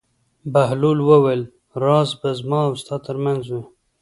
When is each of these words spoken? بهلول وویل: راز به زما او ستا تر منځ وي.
بهلول 0.53 0.99
وویل: 1.09 1.41
راز 1.83 2.09
به 2.19 2.29
زما 2.39 2.59
او 2.67 2.73
ستا 2.81 2.95
تر 3.05 3.15
منځ 3.25 3.43
وي. 3.53 3.63